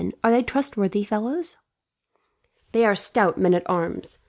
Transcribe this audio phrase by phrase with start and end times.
[0.23, 1.57] Are they trustworthy fellows?"
[2.71, 4.17] "They are stout men at arms.